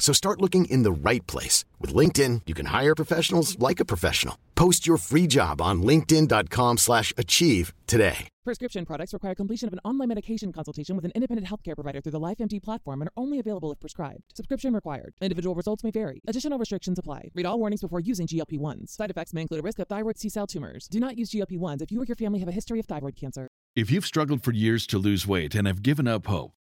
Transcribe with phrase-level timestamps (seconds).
[0.00, 1.64] So start looking in the right place.
[1.78, 4.36] With LinkedIn, you can hire professionals like a professional.
[4.56, 8.28] Post your free job on linkedin.com slash achieve today.
[8.44, 12.12] Prescription products require completion of an online medication consultation with an independent healthcare provider through
[12.12, 14.22] the LifeMD platform and are only available if prescribed.
[14.34, 15.14] Subscription required.
[15.20, 16.20] Individual results may vary.
[16.26, 17.28] Additional restrictions apply.
[17.34, 18.88] Read all warnings before using GLP-1s.
[18.88, 20.88] Side effects may include a risk of thyroid C-cell tumors.
[20.88, 23.46] Do not use GLP-1s if you or your family have a history of thyroid cancer.
[23.76, 26.52] If you've struggled for years to lose weight and have given up hope,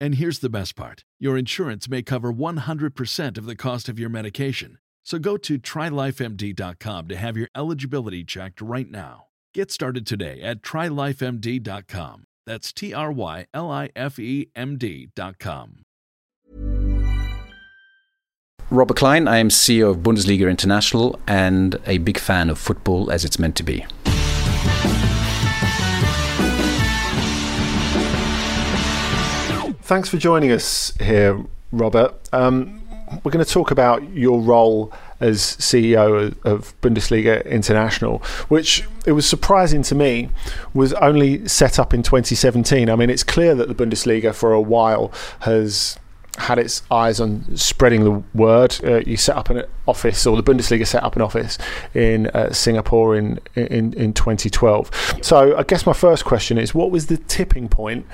[0.00, 4.10] And here's the best part your insurance may cover 100% of the cost of your
[4.10, 4.78] medication.
[5.04, 9.26] So go to trylifemd.com to have your eligibility checked right now.
[9.54, 12.24] Get started today at trylifemd.com.
[12.44, 15.82] That's T R Y L I F E M D.com.
[18.68, 23.24] Robert Klein, I am CEO of Bundesliga International and a big fan of football as
[23.24, 23.86] it's meant to be.
[29.86, 32.12] Thanks for joining us here, Robert.
[32.32, 32.82] Um,
[33.22, 39.28] we're going to talk about your role as CEO of Bundesliga International, which it was
[39.28, 40.30] surprising to me
[40.74, 42.90] was only set up in 2017.
[42.90, 45.96] I mean, it's clear that the Bundesliga for a while has
[46.36, 48.76] had its eyes on spreading the word.
[48.82, 51.58] Uh, you set up an office, or the Bundesliga set up an office
[51.94, 55.18] in uh, Singapore in, in in 2012.
[55.22, 58.04] So, I guess my first question is, what was the tipping point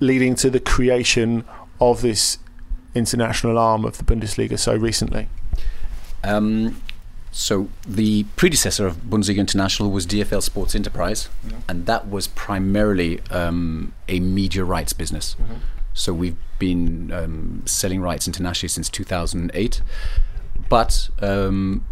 [0.00, 1.44] leading to the creation
[1.80, 2.38] of this
[2.94, 5.28] international arm of the Bundesliga so recently?
[6.24, 6.82] Um,
[7.36, 11.58] so the predecessor of Bundesliga International was DFL Sports Enterprise, mm-hmm.
[11.68, 15.36] and that was primarily um, a media rights business.
[15.38, 15.54] Mm-hmm.
[15.92, 19.82] So we've been um, selling rights internationally since 2008,
[20.70, 21.84] but um,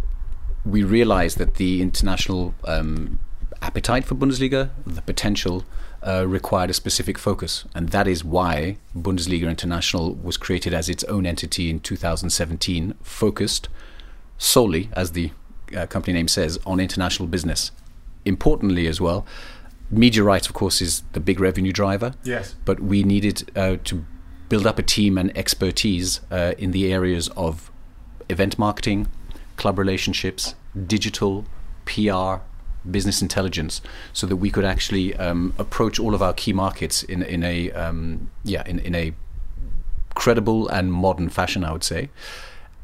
[0.64, 3.18] we realized that the international um,
[3.60, 5.64] appetite for Bundesliga, the potential,
[6.06, 11.04] uh, required a specific focus, and that is why Bundesliga International was created as its
[11.04, 13.68] own entity in 2017, focused
[14.38, 15.30] solely, as the
[15.76, 17.70] uh, company name says, on international business.
[18.24, 19.26] Importantly, as well,
[19.90, 22.14] media rights, of course, is the big revenue driver.
[22.24, 22.54] Yes.
[22.64, 24.04] But we needed uh, to
[24.48, 27.70] build up a team and expertise uh, in the areas of
[28.28, 29.08] event marketing,
[29.56, 30.54] club relationships,
[30.86, 31.44] digital,
[31.84, 32.42] PR,
[32.90, 33.80] business intelligence,
[34.12, 37.70] so that we could actually um, approach all of our key markets in in a
[37.72, 39.14] um, yeah in, in a
[40.14, 42.08] credible and modern fashion, I would say.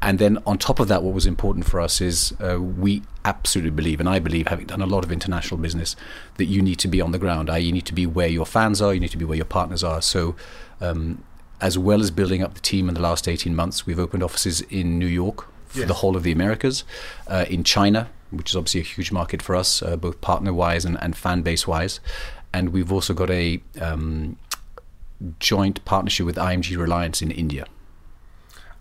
[0.03, 3.69] And then on top of that, what was important for us is uh, we absolutely
[3.69, 5.95] believe, and I believe, having done a lot of international business,
[6.37, 7.51] that you need to be on the ground.
[7.51, 8.95] I, you need to be where your fans are.
[8.95, 10.01] You need to be where your partners are.
[10.01, 10.35] So,
[10.79, 11.23] um,
[11.61, 14.61] as well as building up the team in the last 18 months, we've opened offices
[14.61, 16.83] in New York for the whole of the Americas,
[17.27, 20.85] uh, in China, which is obviously a huge market for us, uh, both partner wise
[20.85, 21.99] and, and fan base wise.
[22.53, 24.37] And we've also got a um,
[25.39, 27.65] joint partnership with IMG Reliance in India.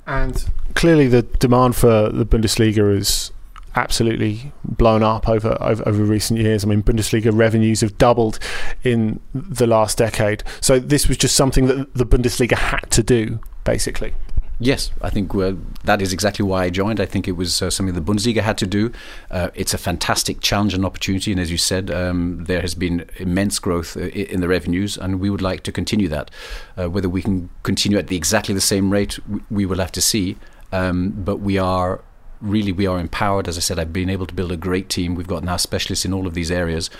[0.06, 3.30] And clearly, the demand for the Bundesliga is
[3.76, 6.64] absolutely blown up over, over, over recent years.
[6.64, 8.38] I mean, Bundesliga revenues have doubled
[8.82, 10.42] in the last decade.
[10.60, 14.14] So this was just something that the Bundesliga had to do, basically.
[14.62, 15.54] Yes, I think uh,
[15.84, 17.00] that is exactly why I joined.
[17.00, 18.92] I think it was uh, something the Bundesliga had to do.
[19.30, 23.08] Uh, it's a fantastic challenge and opportunity, and as you said, um, there has been
[23.16, 26.30] immense growth uh, in the revenues, and we would like to continue that.
[26.76, 29.18] Uh, whether we can continue at the exactly the same rate,
[29.50, 30.36] we will have to see.
[30.72, 32.02] Um, but we are
[32.42, 33.48] really we are empowered.
[33.48, 35.14] As I said, I've been able to build a great team.
[35.14, 36.90] We've got now specialists in all of these areas,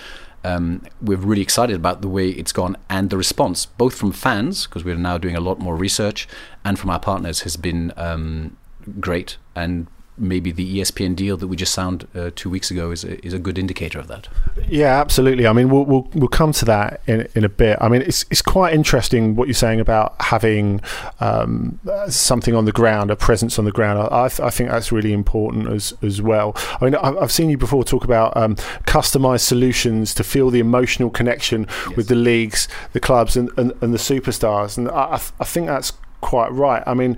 [0.43, 4.65] Um, we're really excited about the way it's gone and the response, both from fans,
[4.65, 6.27] because we're now doing a lot more research,
[6.65, 8.57] and from our partners, has been um,
[8.99, 9.37] great.
[9.55, 9.87] And
[10.21, 13.33] maybe the ESPN deal that we just signed uh, two weeks ago is a, is
[13.33, 14.27] a good indicator of that.
[14.67, 15.47] Yeah, absolutely.
[15.47, 17.77] I mean, we'll we'll, we'll come to that in, in a bit.
[17.81, 20.81] I mean, it's it's quite interesting what you're saying about having
[21.19, 21.79] um,
[22.09, 23.99] something on the ground, a presence on the ground.
[23.99, 26.53] I, I think that's really important as as well.
[26.79, 31.09] I mean, I've seen you before talk about um, customized solutions to feel the emotional
[31.09, 31.97] connection yes.
[31.97, 35.93] with the leagues, the clubs, and, and, and the superstars, and I, I think that's
[36.21, 36.83] quite right.
[36.85, 37.17] I mean,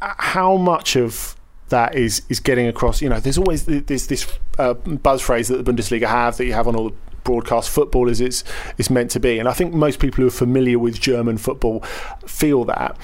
[0.00, 1.36] how much of
[1.68, 3.00] that is is getting across.
[3.02, 4.26] You know, there's always there's this
[4.58, 8.08] uh, buzz phrase that the Bundesliga have that you have on all the broadcast football
[8.08, 8.44] as it's
[8.78, 11.80] it's meant to be, and I think most people who are familiar with German football
[12.26, 12.96] feel that.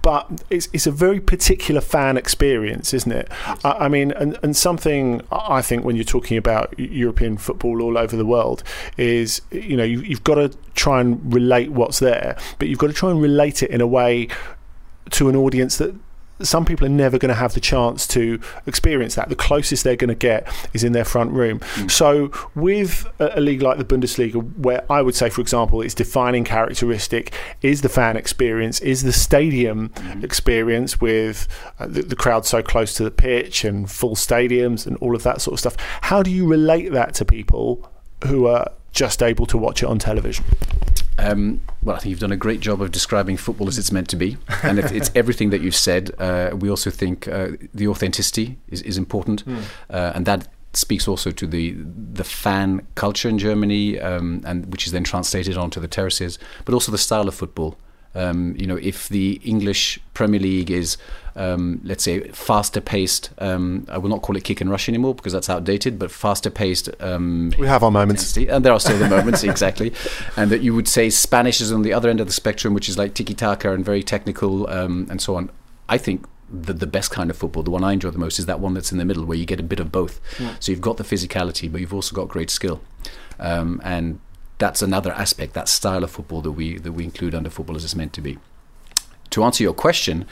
[0.00, 3.28] But it's it's a very particular fan experience, isn't it?
[3.64, 7.96] I, I mean, and, and something I think when you're talking about European football all
[7.96, 8.64] over the world
[8.96, 12.88] is, you know, you, you've got to try and relate what's there, but you've got
[12.88, 14.26] to try and relate it in a way
[15.10, 15.94] to an audience that
[16.42, 19.28] some people are never going to have the chance to experience that.
[19.28, 21.60] The closest they're going to get is in their front room.
[21.60, 21.90] Mm.
[21.90, 25.94] So, with a, a, league like the Bundesliga, where I would say, for example, its
[25.94, 30.24] defining characteristic is the fan experience, is the stadium mm.
[30.24, 31.48] experience with
[31.78, 35.22] uh, the, the crowd so close to the pitch and full stadiums and all of
[35.22, 35.76] that sort of stuff.
[36.02, 37.90] How do you relate that to people
[38.26, 40.44] who are just able to watch it on television?
[41.18, 44.08] Um, well, I think you've done a great job of describing football as it's meant
[44.08, 46.10] to be, and it's, it's everything that you've said.
[46.18, 49.62] Uh, we also think uh, the authenticity is, is important, mm.
[49.90, 51.76] uh, and that speaks also to the
[52.14, 56.74] the fan culture in Germany, um, and which is then translated onto the terraces, but
[56.74, 57.76] also the style of football.
[58.14, 60.98] Um, you know, if the English Premier League is,
[61.34, 65.14] um, let's say, faster paced, um, I will not call it kick and rush anymore
[65.14, 66.90] because that's outdated, but faster paced.
[67.00, 68.36] Um, we have our moments.
[68.36, 69.92] And there are still the moments, exactly.
[70.36, 72.88] And that you would say Spanish is on the other end of the spectrum, which
[72.88, 75.50] is like tiki taka and very technical um, and so on.
[75.88, 78.46] I think the, the best kind of football, the one I enjoy the most, is
[78.46, 80.20] that one that's in the middle where you get a bit of both.
[80.38, 80.54] Yeah.
[80.60, 82.82] So you've got the physicality, but you've also got great skill.
[83.40, 84.20] Um, and
[84.62, 87.84] that's another aspect, that style of football that we that we include under football as
[87.84, 88.38] it's meant to be.
[89.30, 90.26] To answer your question,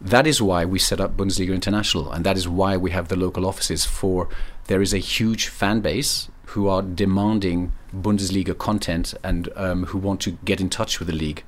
[0.00, 3.16] that is why we set up Bundesliga International, and that is why we have the
[3.16, 3.84] local offices.
[3.84, 4.28] For
[4.66, 10.20] there is a huge fan base who are demanding Bundesliga content and um, who want
[10.22, 11.44] to get in touch with the league.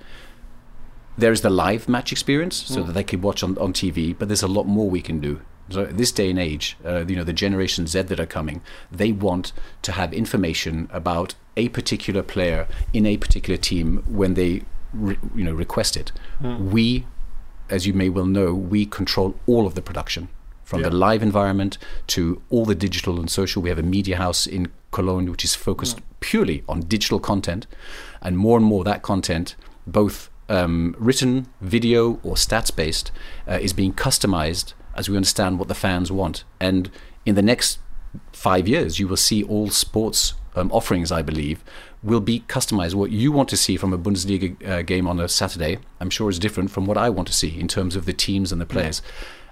[1.17, 2.87] There is the live match experience, so mm.
[2.87, 5.41] that they can watch on, on TV, but there's a lot more we can do.
[5.71, 9.13] So this day and age, uh, you know, the Generation Z that are coming, they
[9.13, 9.53] want
[9.83, 14.63] to have information about a particular player in a particular team when they,
[14.93, 16.13] re- you know, request it.
[16.43, 16.71] Mm.
[16.71, 17.05] We,
[17.69, 20.29] as you may well know, we control all of the production
[20.65, 20.89] from yeah.
[20.89, 23.61] the live environment to all the digital and social.
[23.61, 26.03] We have a media house in Cologne which is focused mm.
[26.21, 27.67] purely on digital content,
[28.23, 29.57] and more and more that content,
[29.87, 33.11] both um, written, video, or stats based,
[33.47, 36.45] uh, is being customized as we understand what the fans want.
[36.61, 36.91] And
[37.27, 37.79] in the next
[38.33, 41.63] five years, you will see all sports um, offerings, I believe,
[42.03, 42.95] will be customized.
[42.95, 46.29] What you want to see from a Bundesliga uh, game on a Saturday, I'm sure
[46.29, 48.67] is different from what I want to see in terms of the teams and the
[48.67, 49.03] players.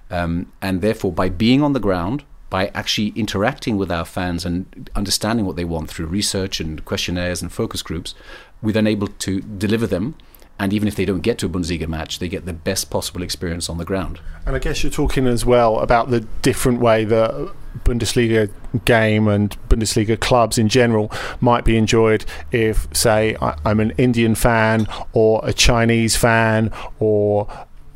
[0.09, 4.89] Um, and therefore, by being on the ground, by actually interacting with our fans and
[4.95, 8.15] understanding what they want through research and questionnaires and focus groups,
[8.61, 10.15] we're then able to deliver them
[10.59, 13.21] and even if they don't get to a Bundesliga match, they get the best possible
[13.21, 14.19] experience on the ground.
[14.45, 17.53] And I guess you're talking as well about the different way that
[17.83, 18.51] Bundesliga
[18.85, 24.87] game and Bundesliga clubs in general might be enjoyed if, say, I'm an Indian fan
[25.13, 27.47] or a Chinese fan or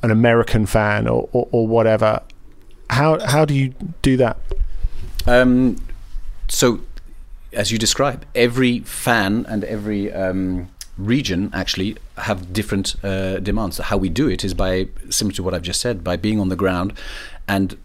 [0.04, 2.22] an American fan or, or, or whatever.
[2.92, 4.38] How how do you do that?
[5.26, 5.78] Um,
[6.48, 6.82] so,
[7.54, 10.70] as you describe, every fan and every um,
[11.06, 13.78] region actually have different uh, demands.
[13.78, 16.50] How we do it is by similar to what I've just said, by being on
[16.50, 16.94] the ground
[17.48, 17.78] and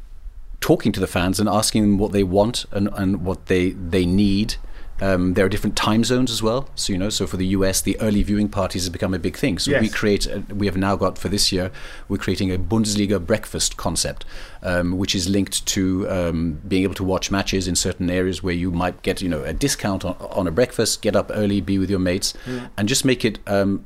[0.61, 4.07] talking to the fans and asking them what they want and, and what they they
[4.07, 4.57] need
[5.01, 6.69] um, there are different time zones as well.
[6.75, 9.37] So you know, so for the US, the early viewing parties has become a big
[9.37, 9.59] thing.
[9.59, 9.83] So yes.
[9.83, 11.71] we create, a, we have now got for this year,
[12.09, 14.25] we're creating a Bundesliga breakfast concept,
[14.63, 18.55] um, which is linked to um, being able to watch matches in certain areas where
[18.55, 21.79] you might get you know a discount on, on a breakfast, get up early, be
[21.79, 22.69] with your mates, mm.
[22.77, 23.85] and just make it um,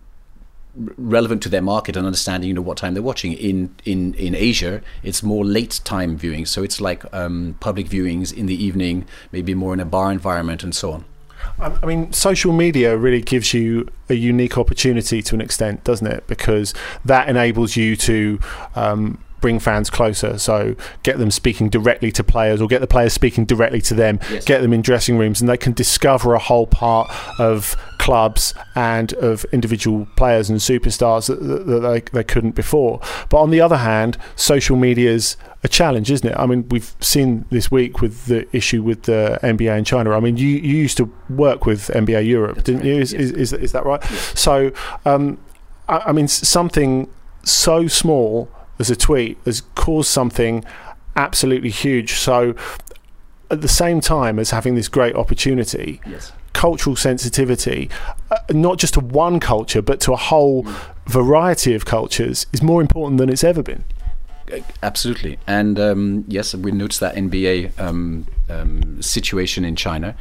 [0.96, 4.34] relevant to their market and understanding you know what time they're watching in in in
[4.34, 9.04] asia it's more late time viewing so it's like um, public viewings in the evening
[9.32, 11.04] maybe more in a bar environment and so on
[11.58, 16.26] I mean, social media really gives you a unique opportunity to an extent, doesn't it?
[16.26, 18.40] Because that enables you to
[18.74, 20.38] um, bring fans closer.
[20.38, 24.20] So get them speaking directly to players, or get the players speaking directly to them.
[24.30, 24.44] Yes.
[24.44, 27.76] Get them in dressing rooms, and they can discover a whole part of
[28.10, 32.98] clubs and of individual players and superstars that, that, that they, they couldn't before.
[33.28, 36.36] But on the other hand, social media's a challenge, isn't it?
[36.36, 40.10] I mean, we've seen this week with the issue with the NBA in China.
[40.10, 43.00] I mean, you, you used to work with NBA Europe, That's didn't right, you?
[43.00, 43.22] Is, yes.
[43.22, 44.02] is, is, is that right?
[44.10, 44.40] Yes.
[44.40, 44.72] So,
[45.04, 45.38] um,
[45.88, 47.08] I, I mean, something
[47.44, 48.50] so small
[48.80, 50.64] as a tweet has caused something
[51.14, 52.14] absolutely huge.
[52.14, 52.56] So,
[53.52, 56.32] at the same time as having this great opportunity, Yes.
[56.52, 57.90] Cultural sensitivity,
[58.30, 60.66] uh, not just to one culture, but to a whole
[61.06, 63.84] variety of cultures, is more important than it's ever been.
[64.82, 70.16] Absolutely, and um, yes, we noticed that NBA um, um, situation in China.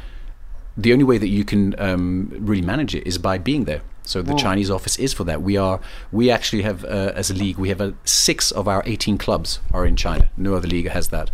[0.76, 3.82] The only way that you can um, really manage it is by being there.
[4.10, 5.42] So the Chinese office is for that.
[5.42, 8.82] We are we actually have uh, as a league we have uh, six of our
[8.86, 10.30] 18 clubs are in China.
[10.36, 11.30] No other league has that.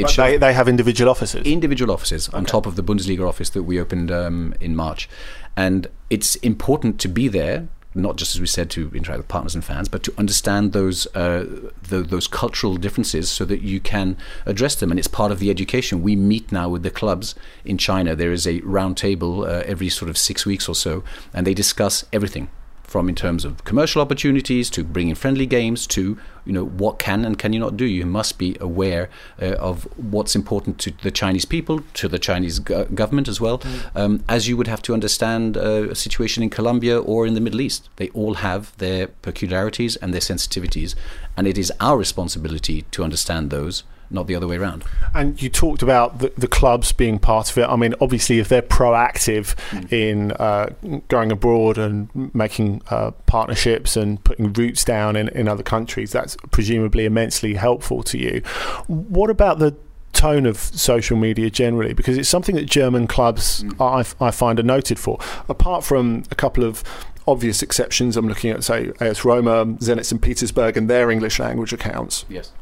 [0.00, 1.46] It But they, they have individual offices.
[1.46, 5.08] individual offices on top of the Bundesliga office that we opened um, in March.
[5.56, 9.54] And it's important to be there, not just as we said to interact with partners
[9.54, 11.44] and fans, but to understand those uh,
[11.82, 14.16] the, those cultural differences so that you can
[14.46, 14.90] address them.
[14.90, 16.02] And it's part of the education.
[16.02, 18.16] We meet now with the clubs in China.
[18.16, 21.02] There is a round table uh, every sort of six weeks or so,
[21.34, 22.48] and they discuss everything
[22.90, 27.24] from in terms of commercial opportunities to bringing friendly games to you know what can
[27.24, 27.84] and can you not do.
[27.84, 29.08] You must be aware
[29.40, 33.62] uh, of what's important to the Chinese people to the Chinese go- government as well.
[33.94, 37.40] Um, as you would have to understand uh, a situation in Colombia or in the
[37.40, 40.96] Middle East they all have their peculiarities and their sensitivities
[41.36, 45.48] and it is our responsibility to understand those not the other way around And you
[45.48, 47.64] talked about the, the clubs being part of it.
[47.64, 49.54] I mean, obviously, if they're proactive
[49.92, 50.70] in uh,
[51.08, 56.36] going abroad and making uh, partnerships and putting roots down in, in other countries, that's
[56.50, 58.40] presumably immensely helpful to you.
[58.86, 59.76] What about the
[60.12, 61.92] tone of social media generally?
[61.92, 65.18] Because it's something that German clubs, I, I find, are noted for.
[65.48, 66.82] Apart from a couple of
[67.26, 70.20] obvious exceptions, I'm looking at, say, AS Roma, Zenit St.
[70.20, 72.24] Petersburg, and their English language accounts.
[72.28, 72.52] yes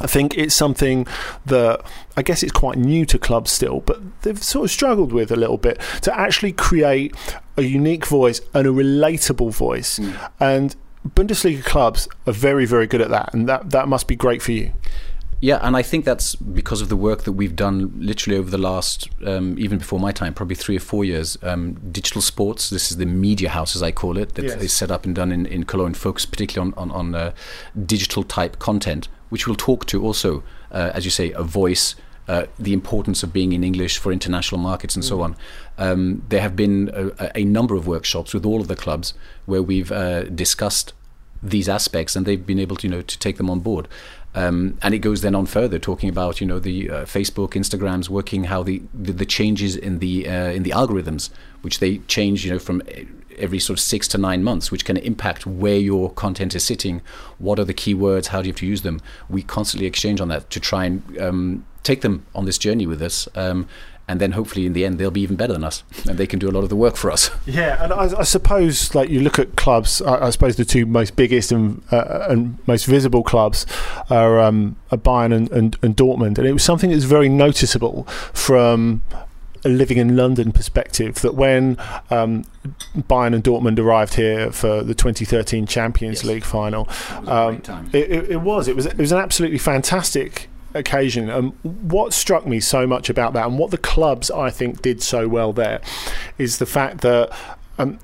[0.00, 1.06] I think it's something
[1.46, 1.82] that
[2.16, 5.36] I guess it's quite new to clubs still, but they've sort of struggled with a
[5.36, 7.14] little bit to actually create
[7.56, 10.00] a unique voice and a relatable voice.
[10.38, 10.74] And
[11.08, 14.52] Bundesliga clubs are very, very good at that, and that, that must be great for
[14.52, 14.72] you.
[15.42, 18.58] Yeah, and I think that's because of the work that we've done literally over the
[18.58, 21.38] last, um, even before my time, probably three or four years.
[21.42, 24.60] Um, digital sports, this is the media house, as I call it, that Yes.
[24.62, 27.32] is set up and done in, in Cologne, focused particularly on, on, on uh,
[27.86, 31.94] digital type content, which we'll talk to also, uh, as you say, a voice.
[32.28, 35.34] Uh, the importance of being in English for international markets and so on.
[35.78, 39.14] Um, there have been a, a number of workshops with all of the clubs
[39.46, 40.92] where we've uh, discussed
[41.42, 43.88] these aspects and they've been able to you know to take them on board
[44.34, 48.08] um, and it goes then on further talking about you know the uh, Facebook Instagrams
[48.08, 51.30] working how the, the the changes in the uh, in the algorithms
[51.62, 52.82] which they change you know from
[53.40, 57.00] every sort of six to nine months which can impact where your content is sitting
[57.38, 59.00] what are the keywords how do you have to use them?
[59.28, 63.02] We constantly exchange on that to try and um, take them on this journey with
[63.02, 63.66] us um,
[64.10, 66.40] and then hopefully in the end they'll be even better than us and they can
[66.40, 67.30] do a lot of the work for us.
[67.46, 70.86] Yeah, and I, I suppose, like you look at clubs, I, I suppose the two
[70.86, 73.66] most biggest and uh, and most visible clubs
[74.08, 78.04] are, um, are Bayern and, and, and Dortmund, and it was something that's very noticeable
[78.32, 79.02] from
[79.64, 81.76] a living in London perspective that when
[82.10, 82.44] um,
[82.96, 86.24] Bayern and Dortmund arrived here for the 2013 Champions Yes.
[86.24, 87.90] League final, It was um.
[87.92, 88.68] It, it, it was.
[88.68, 88.86] It was.
[88.86, 91.28] It was an absolutely fantastic occasion.
[91.30, 95.02] Um, what struck me so much about that, and what the clubs I think did
[95.02, 95.80] so well there,
[96.38, 97.30] is the fact that
[97.78, 97.98] um,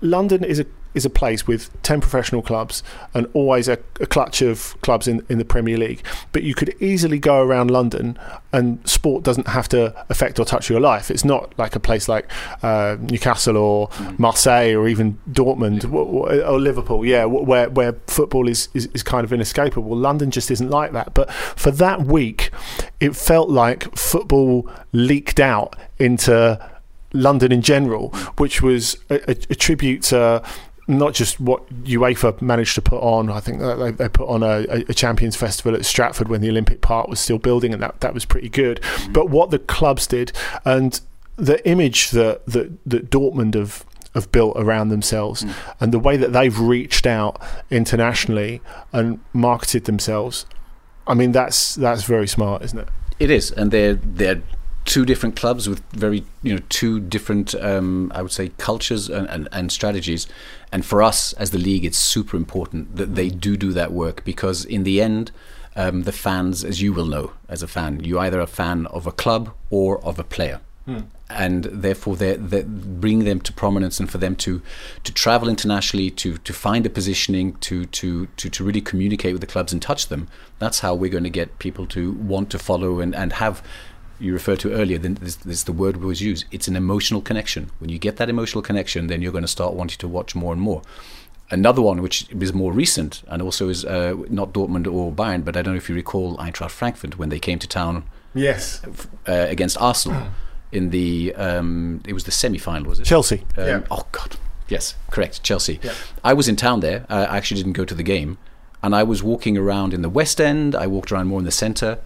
[0.00, 2.82] London is a is a place with 10 professional clubs
[3.14, 6.04] and always a, a clutch of clubs in, in the Premier League.
[6.32, 8.18] But you could easily go around London
[8.52, 11.10] and sport doesn't have to affect or touch your life.
[11.10, 12.30] It's not like a place like
[12.62, 18.86] uh, Newcastle or Marseille or even Dortmund or Liverpool, yeah, where, where football is, is,
[18.94, 19.96] is kind of inescapable.
[19.96, 21.14] London just isn't like that.
[21.14, 22.50] But for that week,
[23.00, 26.58] it felt like football leaked out into
[27.12, 30.42] London in general, which was a, a, a tribute to
[30.88, 33.30] not just what UEFA managed to put on.
[33.30, 36.80] I think they, they put on a, a Champions Festival at Stratford when the Olympic
[36.80, 38.80] Park was still building, and that, that was pretty good.
[39.10, 40.32] But what the clubs did,
[40.64, 41.00] and
[41.36, 43.84] the image that that, that Dortmund have
[44.14, 45.44] have built around themselves,
[45.80, 48.60] and the way that they've reached out internationally
[48.92, 50.46] and marketed themselves.
[51.06, 52.88] I mean, that's that's very smart, isn't it?
[53.18, 54.42] It is, and they're they're
[54.84, 59.28] two different clubs with very you know two different um, I would say cultures and,
[59.28, 60.26] and, and strategies.
[60.72, 64.24] And for us as the league, it's super important that they do do that work
[64.24, 65.30] because in the end.
[65.76, 69.06] um, the fans, as you will know as a fan, you're either a fan of
[69.06, 70.60] a club or of a player.
[71.30, 74.60] And therefore, they they bring them to prominence, and for them to
[75.04, 79.40] to travel internationally, to to find a positioning, to to to to really communicate with
[79.40, 80.26] the clubs and touch them.
[80.58, 83.62] That's how we're going to get people to want to follow and and have
[84.22, 86.44] you referred to earlier, then this, this is the word was used.
[86.50, 87.70] It's an emotional connection.
[87.80, 90.52] When you get that emotional connection, then you're going to start wanting to watch more
[90.52, 90.82] and more.
[91.50, 95.56] Another one, which is more recent and also is uh, not Dortmund or Bayern, but
[95.56, 98.80] I don't know if you recall Eintracht Frankfurt when they came to town Yes.
[99.28, 100.28] uh, against Arsenal
[100.70, 103.04] in the um, it was the semi-final, was it?
[103.04, 103.44] Chelsea.
[103.58, 103.80] Um, Yeah.
[103.90, 104.36] Oh God,
[104.68, 105.78] yes, correct, Chelsea.
[105.82, 105.92] Yeah.
[106.24, 107.04] I was in town there.
[107.10, 108.38] I actually didn't go to the game,
[108.82, 110.74] and I was walking around in the West End.
[110.74, 111.98] I walked around more in the centre,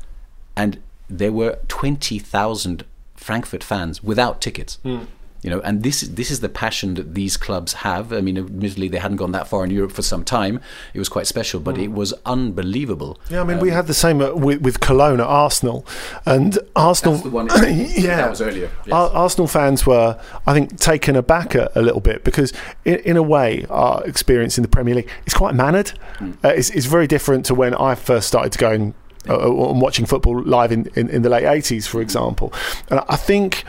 [0.56, 2.84] and there were twenty thousand
[3.14, 4.78] Frankfurt fans without tickets.
[4.82, 5.04] Hmm.
[5.42, 8.12] You know, and this is this is the passion that these clubs have.
[8.12, 10.60] I mean, admittedly, they hadn't gone that far in Europe for some time.
[10.92, 13.20] It was quite special, but it was unbelievable.
[13.28, 13.34] Hmm.
[13.34, 15.86] Yeah, I mean, we had the same uh, with, with Cologne at Arsenal,
[16.24, 17.14] and Arsenal.
[17.14, 17.46] That's the one-
[17.96, 18.92] yeah, that was earlier, yes.
[18.92, 22.52] Ar- Arsenal fans were, I think, taken aback a, a little bit because,
[22.84, 25.90] in, in a way, our experience in the Premier League is quite mannered.
[26.18, 26.32] Hmm.
[26.42, 28.94] Uh, it's, it's very different to when I first started to go and,
[29.28, 32.52] uh, and watching football live in, in, in the late eighties, for example.
[32.88, 33.64] And I think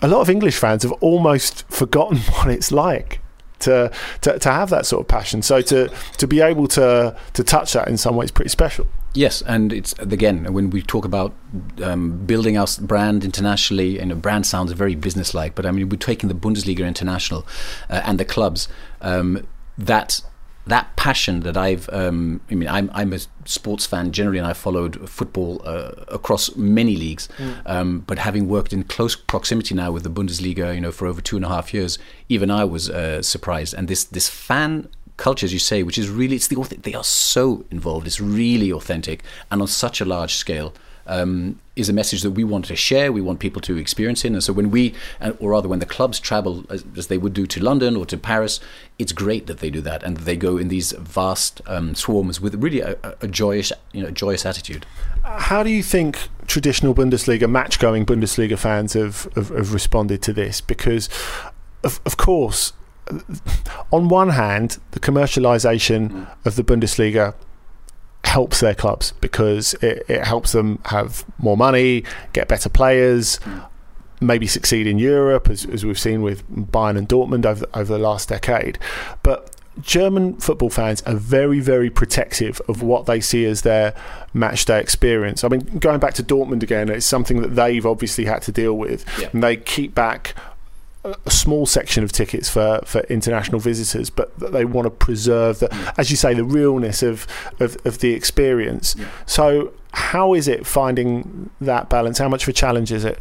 [0.00, 3.20] a lot of English fans have almost forgotten what it's like.
[3.60, 3.92] To,
[4.22, 7.74] to, to have that sort of passion, so to, to be able to to touch
[7.74, 8.88] that in some ways, is pretty special.
[9.14, 11.32] Yes, and it's again when we talk about
[11.80, 15.96] um, building our brand internationally, and a brand sounds very businesslike, but I mean we're
[15.96, 17.46] taking the Bundesliga international
[17.88, 18.66] uh, and the clubs.
[19.00, 19.46] Um,
[19.78, 20.20] that
[20.66, 24.52] that passion that I've, um, I mean, I'm I'm a sports fan generally, and I
[24.52, 27.28] followed football uh, across many leagues.
[27.66, 31.20] Um, but having worked in close proximity now with the Bundesliga, you know, for over
[31.20, 33.74] two and a half years, even I was uh, surprised.
[33.74, 37.04] And this this fan culture, as you say, which is really it's the they are
[37.04, 38.06] so involved.
[38.06, 40.74] It's really authentic and on such a large scale.
[41.06, 43.10] Um, is a message that we want to share.
[43.10, 44.32] We want people to experience it.
[44.32, 44.94] And so when we,
[45.40, 48.18] or rather when the clubs travel as, as they would do to London or to
[48.18, 48.60] Paris,
[48.98, 52.40] it's great that they do that and that they go in these vast um, swarms
[52.40, 54.84] with really a, a- joyous, you know, joyous attitude.
[55.24, 60.32] How do you think traditional Bundesliga, match going Bundesliga fans have, have, have responded to
[60.32, 60.60] this?
[60.60, 61.08] Because,
[61.82, 62.74] of, of course,
[63.90, 67.34] on one hand, the commercialisation of the Bundesliga
[68.24, 73.40] helps their clubs because it, it helps them have more money, get better players,
[74.20, 77.98] maybe succeed in Europe, as, as we've seen with Bayern and Dortmund over, over the
[77.98, 78.78] last decade.
[79.22, 83.94] But German football fans are very, very protective of what they see as their
[84.34, 85.44] match day experience.
[85.44, 88.74] I mean, going back to Dortmund again, it's something that they've obviously had to deal
[88.74, 89.04] with.
[89.18, 89.30] Yeah.
[89.32, 90.34] And they keep back
[91.04, 95.58] a small section of tickets for, for international visitors, but that they want to preserve
[95.58, 97.26] the, as you say, the realness of,
[97.58, 98.94] of, of the experience.
[99.26, 102.18] So, how is it finding that balance?
[102.18, 103.20] How much of a challenge is it?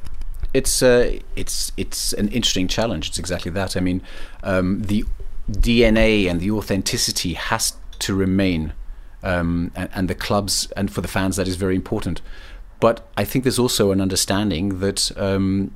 [0.53, 3.09] It's uh, it's it's an interesting challenge.
[3.09, 3.75] It's exactly that.
[3.75, 4.01] I mean,
[4.43, 5.05] um, the
[5.49, 8.73] DNA and the authenticity has to remain,
[9.23, 12.21] um, and, and the clubs and for the fans that is very important.
[12.79, 15.75] But I think there's also an understanding that um,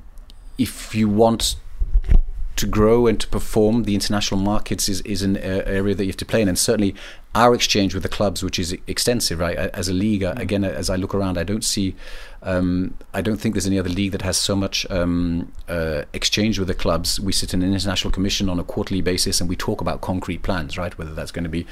[0.58, 1.56] if you want
[2.56, 6.08] to grow and to perform, the international markets is, is an uh, area that you
[6.08, 6.48] have to play in.
[6.48, 6.94] And certainly
[7.34, 9.56] our exchange with the clubs, which is extensive, right?
[9.58, 11.94] As a league, uh, again, as I look around, I don't see,
[12.42, 16.58] um, I don't think there's any other league that has so much um, uh, exchange
[16.58, 17.20] with the clubs.
[17.20, 20.42] We sit in an international commission on a quarterly basis and we talk about concrete
[20.42, 20.96] plans, right?
[20.96, 21.66] Whether that's going to be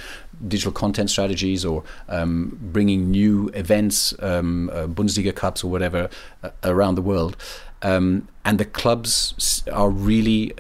[0.47, 6.11] digital content strategies or um, bringing new events, um, uh, Bundesliga Cups or whatever
[6.42, 7.38] uh, around the world.
[7.85, 10.53] Um, and the clubs are really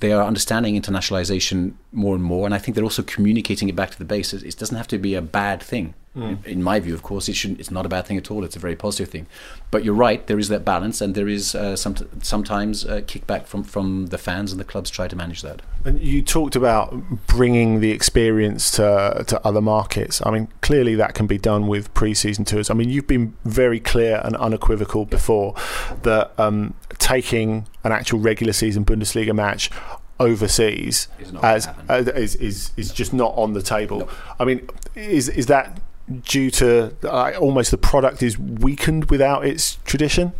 [0.00, 2.46] they are understanding internationalization more and more.
[2.46, 4.32] And i think they're also communicating it back to the base.
[4.32, 7.28] It, it doesn't have to be a bad thing in, in my view of course
[7.28, 9.26] it shouldn't it's not a bad thing at all it's a very positive thing
[9.70, 13.46] but you're right there is that balance and there is uh, some, sometimes uh, kickback
[13.46, 16.92] from from the fans and the clubs try to manage that And you talked about
[17.26, 20.20] bringing the experience to to other markets.
[20.26, 22.68] I mean, clearly that can be done with pre-season tours.
[22.70, 25.54] I mean, you've been very clear and unequivocal before
[26.02, 29.70] that um, taking an actual regular season Bundesliga match
[30.18, 34.08] overseas Is not as uh, is, is is just not on the table.
[34.38, 35.80] I mean, is is that
[36.24, 40.32] due to uh, almost the product is weakened without its tradition?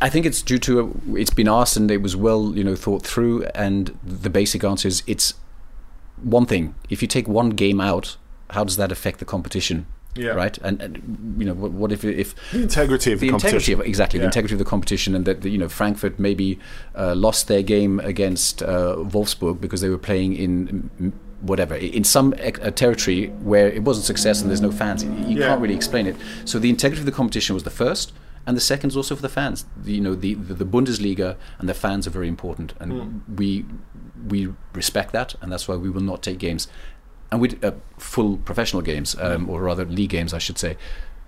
[0.00, 2.74] I think it's due to a, it's been asked and it was well you know
[2.74, 5.34] thought through and the basic answer is it's
[6.22, 8.16] one thing if you take one game out
[8.50, 9.84] how does that affect the competition
[10.16, 10.30] Yeah.
[10.30, 13.50] right and, and you know what, what if if The integrity of the, the integrity
[13.74, 13.80] competition.
[13.80, 16.58] of exactly the integrity of the competition and that the, you know Frankfurt maybe
[16.96, 21.74] uh, lost their game against uh, Wolfsburg because they were playing in whatever.
[21.74, 25.48] In some a territory where it wasn't success and there's no fans you Yeah.
[25.48, 26.16] can't really explain it.
[26.44, 28.12] So the integrity of the competition was the first
[28.46, 29.64] and the second is also for the fans.
[29.76, 33.64] The, you know the, the the Bundesliga and the fans are very important and we
[34.28, 36.66] we respect that and that's why we will not take games
[37.30, 40.76] and we uh, full professional games um, or rather league games I should say.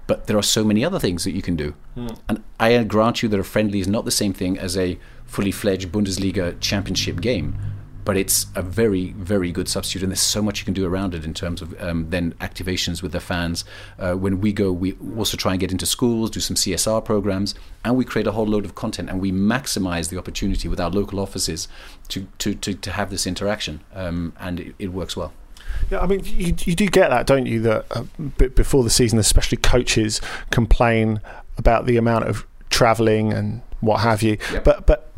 [0.07, 1.75] But there are so many other things that you can do.
[2.29, 5.53] And I grant you that a friendly is not the same thing as a fully
[5.53, 7.55] fledged Bundesliga championship game
[8.11, 11.15] but it's a very, very good substitute, and there's so much you can do around
[11.15, 13.65] it in terms of um, then activations with the fans.
[14.01, 17.55] Uh, when we go, we also try and get into schools, do some CSR programs,
[17.85, 20.91] and we create a whole load of content, and we maximize the opportunity with our
[20.91, 21.69] local offices
[22.09, 25.33] to to, to, to have this interaction, um, and it, it works well.
[25.89, 27.61] Yeah, I mean, you, you do get that, don't you?
[27.61, 28.03] That uh,
[28.57, 30.21] before the season, especially coaches
[30.51, 31.21] complain
[31.59, 34.37] about the amount of travelling and what have you.
[34.53, 34.65] Yep.
[34.65, 35.10] But but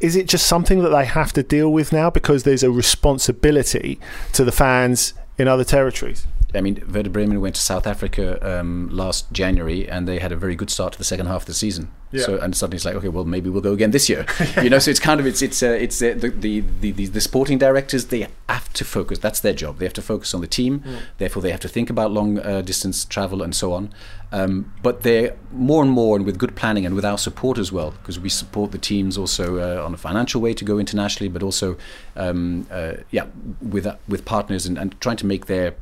[0.00, 3.98] is it just something that they have to deal with now because there's a responsibility
[4.32, 6.26] to the fans in other territories?
[6.54, 10.36] I mean, Werder Bremen went to South Africa um, last January, and they had a
[10.36, 11.90] very good start to the second half of the season.
[12.10, 12.24] Yeah.
[12.24, 14.24] So, and suddenly it's like, okay, well, maybe we'll go again this year.
[14.62, 17.06] you know, so it's kind of it's it's uh, it's uh, the, the, the the
[17.06, 19.18] the sporting directors they have to focus.
[19.18, 19.78] That's their job.
[19.78, 20.82] They have to focus on the team.
[21.18, 23.92] Therefore, they have to think about long uh, distance travel and so on.
[24.32, 27.72] Um, but they're more and more, and with good planning and with our support as
[27.72, 31.28] well, because we support the teams also uh, on a financial way to go internationally,
[31.28, 31.76] but also,
[32.16, 33.26] um, uh, yeah,
[33.60, 35.74] with uh, with partners and, and trying to make their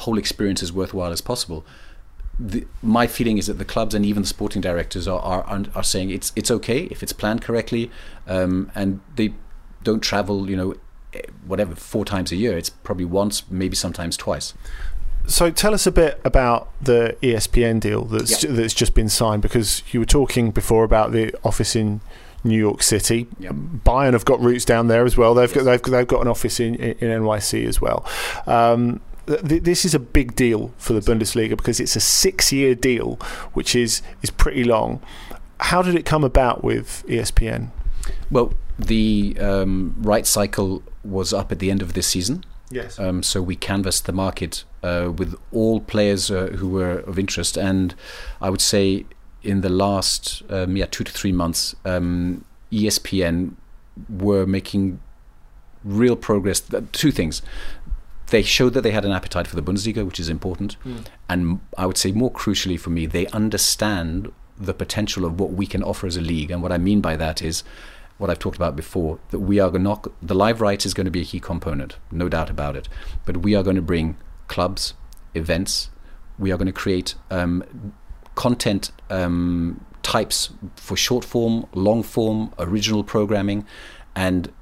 [0.00, 1.64] whole experience as worthwhile as possible.
[2.38, 5.82] The, my feeling is that the clubs and even the sporting directors are are, are
[5.84, 7.90] saying it's it's okay if it's planned correctly,
[8.26, 9.34] um, and they
[9.82, 10.74] don't travel, you know,
[11.12, 12.56] eh, whatever four times a year.
[12.56, 14.54] It's probably once, maybe sometimes twice.
[15.26, 18.52] So tell us a bit about the ESPN deal that's Yeah.
[18.52, 22.00] that's just been signed because you were talking before about the office in
[22.42, 23.26] New York City.
[23.38, 23.54] Yep.
[23.84, 25.34] Bayern have got roots down there as well.
[25.34, 28.04] They've got they've, they've got an office in in NYC as well.
[28.46, 29.00] Um,
[29.36, 33.18] th- this is a big deal for the Bundesliga because it's a six-year deal,
[33.52, 35.00] which is is pretty long.
[35.60, 37.68] How did it come about with ESPN?
[38.30, 42.44] Well, the um, right cycle was up at the end of this season.
[42.70, 42.98] Yes.
[42.98, 47.56] Um, so we canvassed the market uh, with all players uh, who were of interest,
[47.56, 47.94] and
[48.40, 49.06] I would say
[49.42, 53.54] in the last um, yeah two to three months, um, ESPN
[54.08, 55.00] were making
[55.84, 56.62] real progress.
[56.92, 57.42] Two things.
[58.30, 60.76] They showed that they had an appetite for the Bundesliga, which is important,
[61.28, 65.66] and I would say more crucially for me, they understand the potential of what we
[65.66, 66.50] can offer as a league.
[66.50, 67.64] And what I mean by that is
[68.18, 71.10] what I've talked about before that we are not the live rights is going to
[71.10, 72.88] be a key component, no doubt about it.
[73.24, 74.92] But we are going to bring clubs,
[75.34, 75.90] events.
[76.38, 77.92] We are going to create um,
[78.34, 83.66] content um, types for short form, long form, original programming,
[84.14, 84.52] and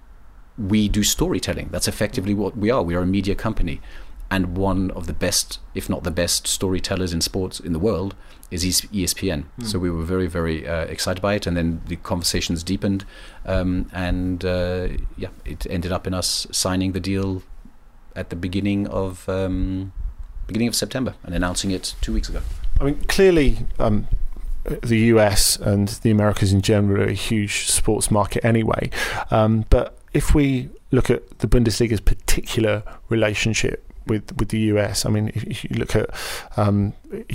[0.59, 1.69] we do storytelling.
[1.71, 2.83] That's effectively what we are.
[2.83, 3.81] We are a media company,
[4.31, 8.15] and one of the best, if not the best, storytellers in sports in the world
[8.51, 9.45] is ESPN.
[9.63, 13.05] So we were very, very uh, excited by it, and then the conversations deepened,
[13.45, 17.43] um, and uh, yeah, it ended up in us signing the deal
[18.17, 19.93] at the beginning of um,
[20.47, 22.41] beginning of September and announcing it two weeks ago.
[22.81, 24.09] I mean, clearly, um,
[24.65, 28.91] the US and the Americas in general are a huge sports market anyway.
[29.31, 35.11] Um, but if we look at the Bundesliga's particular relationship with with the US, I
[35.11, 36.09] mean, if, if you look at
[36.57, 36.95] um,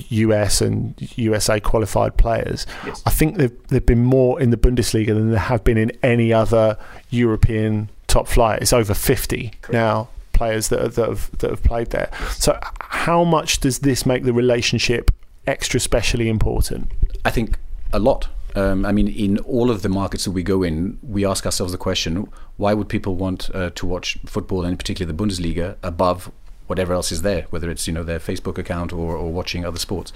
[0.09, 3.03] US and USA qualified players, Yes.
[3.05, 6.33] I think they've they've been more in the Bundesliga than there have been in any
[6.33, 6.77] other
[7.09, 8.61] European top flight.
[8.61, 12.09] It's over fifty now players that, are, that have that have played there.
[12.31, 15.11] So, how much does this make the relationship
[15.47, 16.91] extra specially important?
[17.23, 17.57] I think
[17.93, 18.27] a lot.
[18.55, 21.71] Um, I mean, in all of the markets that we go in, we ask ourselves
[21.71, 26.31] the question: Why would people want uh, to watch football, and particularly the Bundesliga, above
[26.67, 29.79] whatever else is there, whether it's you know their Facebook account or, or watching other
[29.79, 30.13] sports?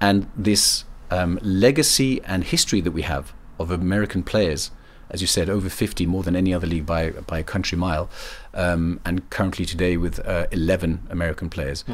[0.00, 4.70] And this um, legacy and history that we have of American players,
[5.10, 8.08] as you said, over 50, more than any other league by by a country mile,
[8.54, 11.84] um, and currently today with uh, 11 American players.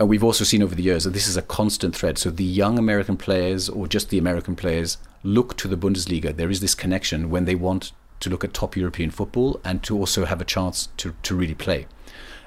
[0.00, 2.16] And we've also seen over the years that this is a constant thread.
[2.16, 6.34] So the young American players, or just the American players, look to the Bundesliga.
[6.34, 9.98] There is this connection when they want to look at top European football and to
[9.98, 11.86] also have a chance to, to really play.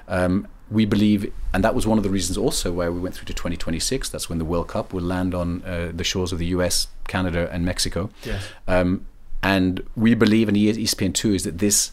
[0.08, 3.26] Um, we believe, and that was one of the reasons also why we went through
[3.26, 4.08] to 2026.
[4.08, 7.48] That's when the World Cup will land on uh, the shores of the US, Canada,
[7.52, 8.10] and Mexico.
[8.24, 8.48] Yes.
[8.66, 9.06] Um,
[9.44, 11.92] and we believe, and ESPN2 is that this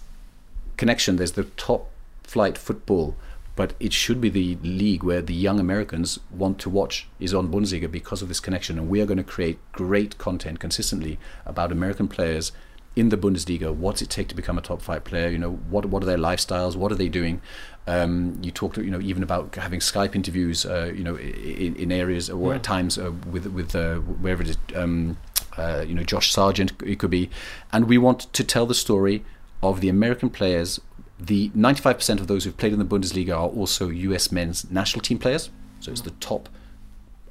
[0.77, 1.91] connection, there's the top
[2.23, 3.15] flight football,
[3.55, 7.51] but it should be the league where the young Americans want to watch is on
[7.51, 8.77] Bundesliga because of this connection.
[8.77, 12.51] And we are going to create great content consistently about American players
[12.95, 13.73] in the Bundesliga.
[13.73, 15.29] What's it take to become a top five player?
[15.29, 16.75] You know, what what are their lifestyles?
[16.75, 17.41] What are they doing?
[17.87, 21.91] Um, you talked, you know, even about having Skype interviews, uh, you know, in, in
[21.91, 25.17] areas or at times uh, with with uh, wherever it is, um,
[25.57, 27.29] uh, you know, Josh Sargent it could be,
[27.71, 29.23] and we want to tell the story
[29.63, 30.79] of the American players.
[31.23, 34.31] The 95% of those who've played in the Bundesliga are also U.S.
[34.31, 35.51] men's national team players.
[35.79, 36.49] So it's the top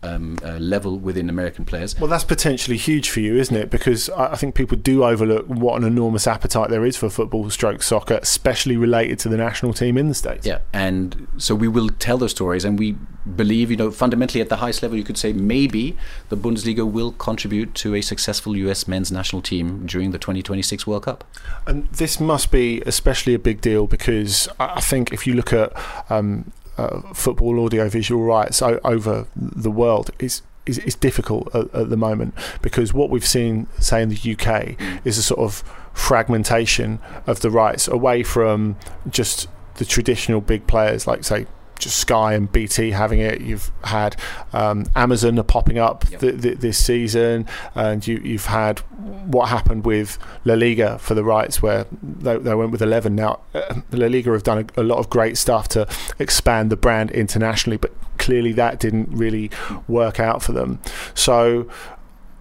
[0.03, 1.99] um, uh, level within American players.
[1.99, 3.71] Well, that's potentially huge for you, isn't it?
[3.71, 7.51] Because I I think people do overlook what an enormous appetite there is for football,
[7.51, 10.47] stroke soccer, especially related to the national team in the states.
[10.47, 12.97] Yeah, and so we will tell those stories, and we
[13.37, 15.97] believe, you know, fundamentally at the highest level, you could say maybe
[16.31, 18.89] the Bundesliga will contribute to a successful U.S.
[18.89, 21.25] men's national team during the 2026 World Cup.
[21.67, 25.53] And this must be especially a big deal because I I think if you look
[25.53, 25.73] at
[26.11, 31.97] um, uh, football audiovisual rights over the world, it's is, is difficult at, at the
[31.97, 37.41] moment because what we've seen, say in the UK, is a sort of fragmentation of
[37.41, 38.77] the rights away from
[39.09, 41.47] just the traditional big players like say
[41.81, 43.41] just Sky and BT having it.
[43.41, 44.17] You've had
[44.53, 46.21] um, Amazon are popping up Yep.
[46.21, 48.79] th- th- this season, and you, you've had
[49.27, 53.15] what happened with La Liga for the rights, where they, they went with 11.
[53.15, 55.89] Now, uh, La Liga have done a, a lot of great stuff to
[56.19, 59.51] expand the brand internationally, but clearly that didn't really
[59.89, 60.79] work out for them.
[61.15, 61.69] So,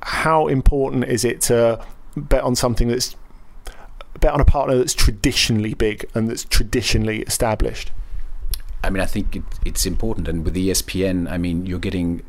[0.02, 1.84] how important is it to
[2.16, 3.16] bet on something that's
[4.20, 7.92] bet on a partner that's traditionally big and that's traditionally established?
[8.84, 12.24] I mean, I think it, it's important, and with ESPN, I mean, you're getting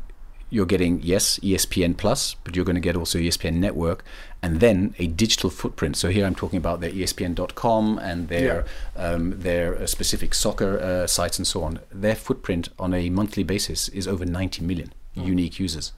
[0.51, 4.03] you're getting yes ESPN Plus, but you're going to get also ESPN Network,
[4.41, 5.95] and then a digital footprint.
[5.95, 11.07] So here I'm talking about their ESPN.com and their um, their uh, specific soccer uh,
[11.07, 11.79] sites and so on.
[11.89, 15.93] Their footprint on a monthly basis is over 90 million unique users.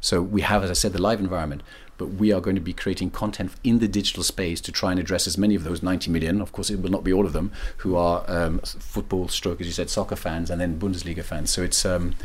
[0.00, 1.62] So we have, as I said, the live environment,
[2.02, 4.98] but we are going to be creating content in the digital space to try and
[4.98, 6.40] address as many of those 90 million.
[6.40, 9.68] Of course, it will not be all of them who are um, football, stroke, as
[9.68, 11.52] you said, soccer fans, and then Bundesliga fans.
[11.52, 12.16] So it's um,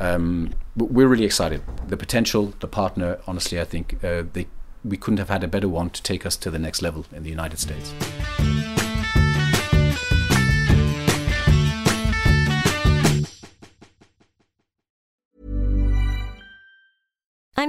[0.00, 1.62] um, we're really excited.
[1.86, 3.20] The potential, the partner.
[3.28, 4.48] Honestly, I think uh, they
[4.84, 7.22] we couldn't have had a better one to take us to the next level in
[7.22, 7.94] the United States.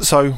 [0.00, 0.34] So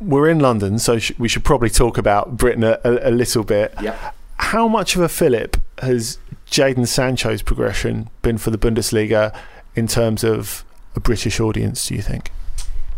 [0.00, 3.44] we're in London, so sh- we should probably talk about Britain a, a, a little
[3.44, 3.74] bit.
[3.80, 4.12] Yeah.
[4.38, 6.18] How much of a fillip has
[6.50, 9.36] Jadon Sancho's progression been for the Bundesliga
[9.74, 11.86] in terms of a British audience?
[11.86, 12.30] Do you think?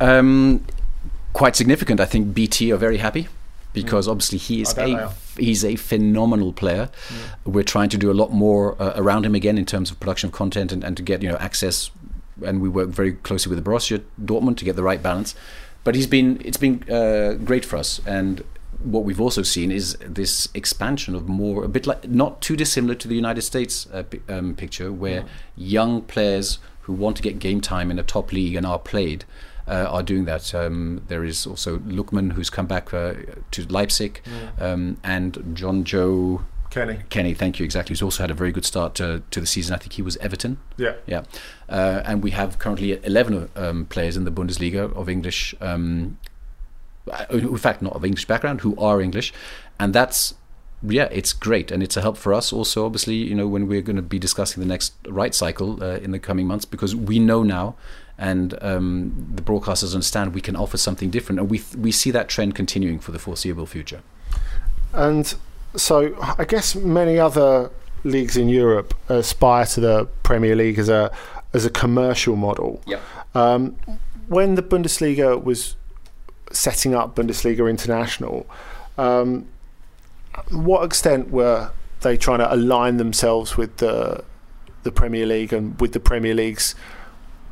[0.01, 0.65] Um,
[1.33, 2.01] quite significant.
[2.01, 3.29] I think BT are very happy
[3.73, 4.11] because mm.
[4.11, 6.91] obviously he is a he's a phenomenal player.
[7.09, 7.53] Mm.
[7.53, 10.29] We're trying to do a lot more uh, around him again in terms of production
[10.29, 11.91] of content and, and to get you know access.
[12.45, 15.35] And we work very closely with the Borussia Dortmund to get the right balance.
[15.89, 18.45] But he's been it's been uh, great for us, and
[18.85, 22.95] what we've also seen is this expansion of more a bit like not too dissimilar
[22.97, 25.29] to the United States uh, um, picture, where mm.
[25.57, 29.25] young players who want to get game time in a top league and are played
[29.67, 30.55] uh, are doing that.
[30.55, 33.15] Um, there is also Lookman, who's come back uh,
[33.53, 34.73] to Leipzig, yeah.
[34.73, 36.43] um, and Jonjoe.
[36.79, 36.99] Kenny.
[37.11, 37.65] Kenny, thank you.
[37.65, 37.93] Exactly.
[37.93, 39.75] He's also had a very good start to, to the season.
[39.75, 40.59] I think he was Everton.
[40.77, 40.95] Yeah.
[41.07, 41.25] Yeah.
[41.69, 46.19] Uh, and we have currently 11 um, players in the Bundesliga of English, um,
[47.11, 49.33] uh, in fact, not of English background, who are English.
[49.81, 50.35] And that's
[50.81, 52.87] yeah, it's great, and it's a help for us also.
[52.87, 56.13] Obviously, you know, when we're going to be discussing the next right cycle uh, in
[56.13, 57.75] the coming months, because we know now
[58.17, 62.11] and um, the broadcasters understand we can offer something different, and we th- we see
[62.11, 64.03] that trend continuing for the foreseeable future.
[64.93, 65.35] And
[65.77, 67.71] so, I guess many other
[68.05, 71.13] leagues in Europe aspire to the Premier League as a
[71.55, 72.81] as a commercial model.
[72.87, 73.03] Yep.
[73.35, 73.77] Um,
[74.29, 75.77] when the Bundesliga was
[76.53, 78.47] setting up Bundesliga International,
[78.97, 79.47] um,
[80.51, 84.25] what extent were they trying to align themselves with the
[84.83, 86.75] the Premier League and with the Premier League's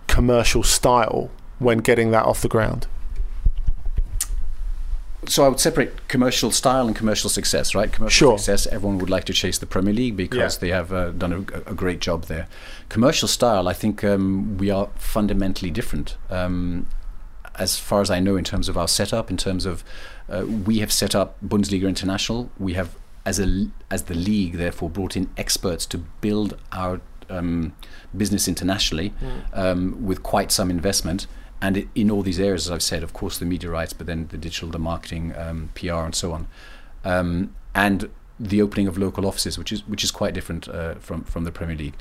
[0.06, 2.86] commercial style when getting that off the ground?
[5.28, 7.92] So I would separate commercial style and commercial success, right?
[7.92, 8.38] Commercial sure.
[8.38, 10.60] success, everyone would like to chase the Premier League because yeah.
[10.60, 11.38] they have uh, done a,
[11.70, 12.46] a, great job there.
[12.88, 16.16] Commercial style, I think um, we are fundamentally different.
[16.30, 16.86] Um,
[17.58, 19.82] as far as I know, in terms of our setup, in terms of
[20.28, 22.50] uh, we have set up Bundesliga International.
[22.58, 27.74] We have, as a as the league, therefore brought in experts to build our um,
[28.16, 29.42] business internationally mm.
[29.52, 31.26] um, with quite some investment.
[31.60, 34.06] And it, in all these areas, as I've said, of course, the media rights, but
[34.06, 36.48] then the digital, the marketing, um, PR, and so on,
[37.04, 41.24] um, and the opening of local offices, which is which is quite different uh, from
[41.24, 41.94] from the Premier League.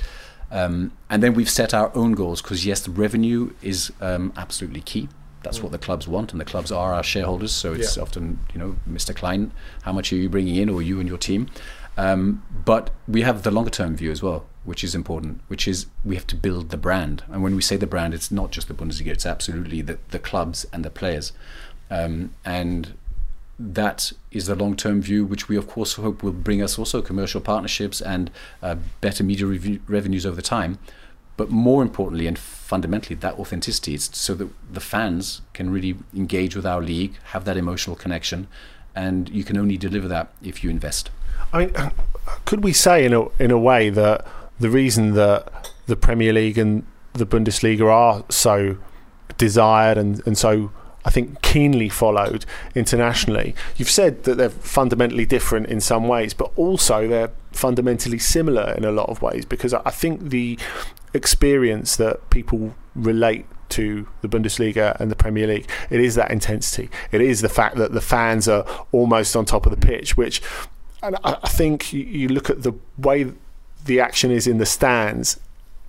[0.51, 4.81] Um, and then we've set our own goals because yes, the revenue is um, absolutely
[4.81, 5.09] key.
[5.43, 7.51] That's what the clubs want, and the clubs are our shareholders.
[7.51, 8.03] So it's yeah.
[8.03, 9.15] often, you know, Mr.
[9.15, 9.51] Klein,
[9.83, 11.49] how much are you bringing in, or you and your team?
[11.97, 15.85] Um, but we have the longer term view as well, which is important, which is
[16.03, 17.23] we have to build the brand.
[17.29, 20.19] And when we say the brand, it's not just the Bundesliga, it's absolutely the, the
[20.19, 21.31] clubs and the players.
[21.89, 22.95] Um, and
[23.57, 27.01] that is the long term view, which we, of course, hope will bring us also
[27.01, 30.79] commercial partnerships and uh, better media rev- revenues over the time.
[31.37, 36.55] But more importantly and fundamentally, that authenticity is so that the fans can really engage
[36.55, 38.47] with our league, have that emotional connection,
[38.95, 41.11] and you can only deliver that if you invest.
[41.51, 41.75] I mean,
[42.45, 44.25] could we say in a in a way that
[44.59, 48.77] the reason that the Premier League and the Bundesliga are so
[49.37, 50.71] desired and, and so
[51.05, 53.53] I think keenly followed internationally.
[53.77, 58.83] You've said that they're fundamentally different in some ways, but also they're fundamentally similar in
[58.83, 60.57] a lot of ways because I think the
[61.13, 65.69] experience that people relate to the Bundesliga and the Premier League.
[65.89, 66.89] It is that intensity.
[67.11, 70.41] It is the fact that the fans are almost on top of the pitch, which
[71.03, 73.31] and I think you look at the way
[73.85, 75.39] the action is in the stands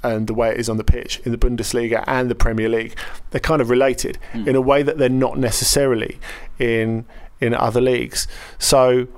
[0.02, 2.96] and the way it is on the pitch in the Bundesliga and the Premier League,
[3.30, 4.46] they're kind of related mm.
[4.46, 6.18] in a way that they're not necessarily
[6.58, 7.04] in
[7.40, 8.26] in other leagues.
[8.58, 9.08] So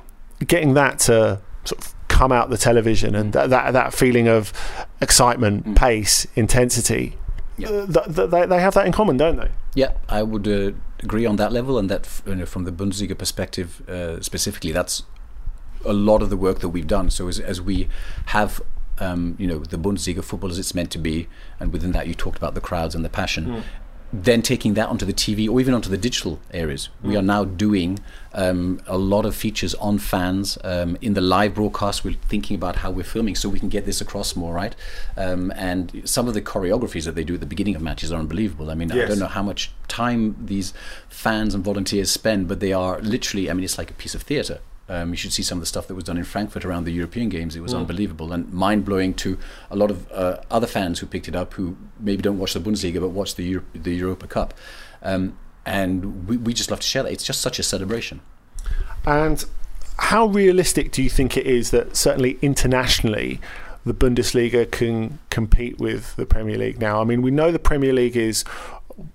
[0.46, 4.52] getting that to sort of come out the television and that that, that feeling of
[5.00, 5.76] excitement, mm.
[5.76, 7.16] pace, intensity,
[7.58, 7.68] yeah.
[7.68, 9.50] uh, th- th- they, they have that in common, don't they?
[9.74, 13.16] Yeah, I would uh, agree on that level, and that you know, from the Bundesliga
[13.16, 15.02] perspective uh, specifically, that's
[15.84, 17.10] a lot of the work that we've done.
[17.10, 17.88] So as, as we
[18.26, 18.60] have,
[18.98, 21.28] um, you know, the Bundesliga football as it's meant to be,
[21.60, 23.46] and within that you talked about the crowds and the passion.
[23.46, 23.62] Mm.
[24.10, 27.08] Then taking that onto the TV or even onto the digital areas, mm.
[27.08, 27.98] we are now doing
[28.32, 32.04] um, a lot of features on fans um, in the live broadcast.
[32.04, 34.74] We're thinking about how we're filming so we can get this across more, right?
[35.18, 38.18] Um, and some of the choreographies that they do at the beginning of matches are
[38.18, 38.70] unbelievable.
[38.70, 39.04] I mean, yes.
[39.04, 40.72] I don't know how much time these
[41.10, 43.50] fans and volunteers spend, but they are literally.
[43.50, 45.66] I mean, it's like a piece of theatre um, you should see some of the
[45.66, 47.54] stuff that was done in Frankfurt around the European Games.
[47.54, 47.78] It was mm.
[47.78, 49.38] unbelievable and mind blowing to
[49.70, 52.60] a lot of uh, other fans who picked it up who maybe don't watch the
[52.60, 54.54] Bundesliga but watch the Euro- the Europa Cup.
[55.02, 55.36] Um,
[55.66, 57.12] and we, we just love to share that.
[57.12, 58.20] It's just such a celebration.
[59.04, 59.44] And
[59.98, 63.40] how realistic do you think it is that certainly internationally
[63.84, 67.00] the Bundesliga can compete with the Premier League now?
[67.00, 68.44] I mean, we know the Premier League is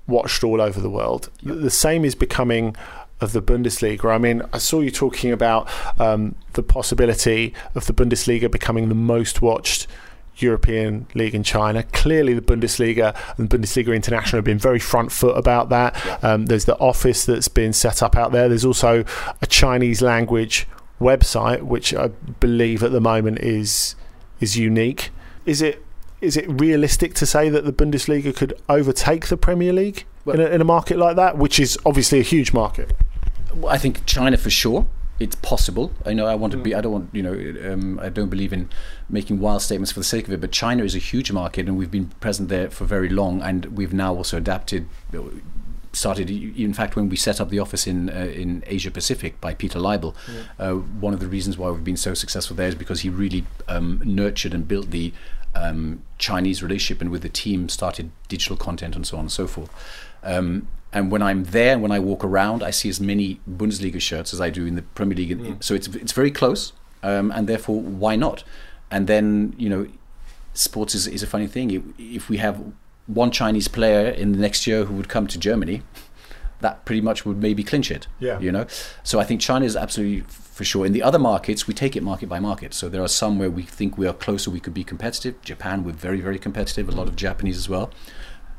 [0.07, 1.29] watched all over the world.
[1.41, 1.57] Yep.
[1.61, 2.75] The same is becoming
[3.23, 4.13] of the Bundesliga.
[4.13, 5.67] I mean, I saw you talking about
[5.99, 9.87] um, the possibility of the Bundesliga becoming the most watched
[10.37, 11.83] European league in China.
[11.83, 16.23] Clearly, the Bundesliga and Bundesliga International have been very front foot about that.
[16.23, 18.49] Um, there's the office that's been set up out there.
[18.49, 19.05] There's also
[19.41, 20.67] a Chinese language
[20.99, 22.07] website, which I
[22.39, 23.95] believe at the moment is
[24.39, 25.11] is unique.
[25.45, 25.85] Is it
[26.19, 30.45] is it realistic to say that the Bundesliga could overtake the Premier League in, a,
[30.45, 32.93] in a market like that, which is obviously a huge market?
[33.67, 34.87] I think China for sure
[35.19, 35.91] it's possible.
[36.05, 36.73] I know I want to be.
[36.73, 37.09] I don't want.
[37.13, 38.69] You know, um, I don't believe in
[39.09, 40.41] making wild statements for the sake of it.
[40.41, 43.65] But China is a huge market, and we've been present there for very long, and
[43.77, 44.87] we've now also adapted.
[45.95, 49.53] Started, in fact, when we set up the office in uh, in Asia Pacific by
[49.53, 50.71] Peter Leibel, yeah.
[50.71, 53.45] uh, one of the reasons why we've been so successful there is because he really
[53.67, 55.13] um, nurtured and built the
[55.53, 59.45] um, Chinese relationship, and with the team started digital content and so on and so
[59.45, 59.69] forth.
[60.23, 64.33] Um, and when I'm there, when I walk around, I see as many Bundesliga shirts
[64.33, 65.37] as I do in the Premier League.
[65.37, 65.63] Mm.
[65.63, 66.71] So it's it's very close,
[67.01, 68.43] um, and therefore why not?
[68.91, 69.87] And then you know,
[70.53, 71.93] sports is, is a funny thing.
[71.97, 72.63] If we have
[73.07, 75.81] one Chinese player in the next year who would come to Germany,
[76.61, 78.07] that pretty much would maybe clinch it.
[78.19, 78.39] Yeah.
[78.39, 78.67] You know,
[79.03, 80.85] so I think China is absolutely for sure.
[80.85, 82.75] In the other markets, we take it market by market.
[82.75, 85.41] So there are some where we think we are closer, we could be competitive.
[85.41, 86.87] Japan, we're very very competitive.
[86.87, 87.89] A lot of Japanese as well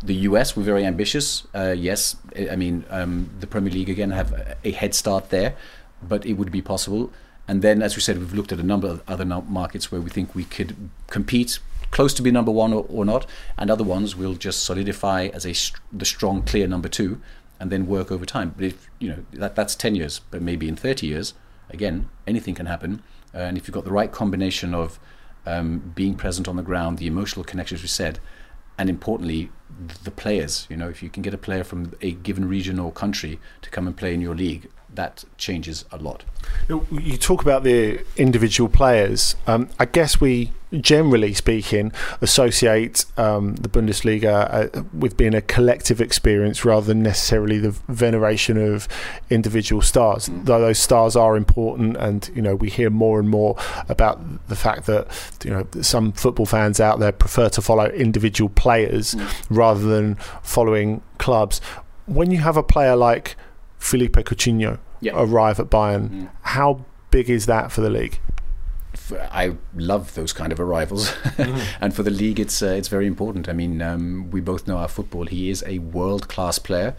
[0.05, 1.47] the US were very ambitious.
[1.55, 2.17] Uh, yes,
[2.51, 5.57] I mean um, the Premier League again have a head start there,
[6.03, 7.11] but it would be possible.
[7.47, 10.09] And then, as we said, we've looked at a number of other markets where we
[10.09, 10.77] think we could
[11.09, 11.59] compete
[11.91, 13.27] close to be number one or, or not,
[13.57, 15.55] and other ones will just solidify as a
[15.97, 17.21] the strong, clear number two,
[17.61, 18.53] and then work over time.
[18.57, 21.35] But if you know that that's ten years, but maybe in thirty years,
[21.71, 23.03] again, anything can happen.
[23.35, 24.99] Uh, and if you've got the right combination of
[25.47, 28.19] um, being present on the ground, the emotional connections we said,
[28.79, 29.51] and importantly,
[30.05, 30.67] the players.
[30.71, 33.71] You know, if you can get a player from a given region or country to
[33.71, 36.25] come and play in your league, that changes a lot.
[36.69, 39.37] You talk about the individual players.
[39.47, 46.01] Um, I guess we, generally speaking, associate um, the Bundesliga uh, with being a collective
[46.01, 48.89] experience rather than necessarily the veneration of
[49.31, 50.29] individual stars.
[50.29, 50.45] Mm.
[50.47, 53.57] Though those stars are important, and you know we hear more and more
[53.89, 55.07] about the fact that
[55.45, 59.47] you know some football fans out there prefer to follow individual players mm.
[59.51, 61.61] rather than following clubs.
[62.07, 63.37] When you have a player like
[63.79, 64.79] Philippe Coutinho
[65.13, 66.09] arrive at Bayern.
[66.09, 66.31] Mm.
[66.43, 68.19] How big is that for the league?
[69.13, 71.63] I love those kind of arrivals, mm.
[71.81, 73.49] and for the league, it's uh, it's very important.
[73.49, 75.27] I mean, um, we both know our football.
[75.27, 76.97] He is a world class player,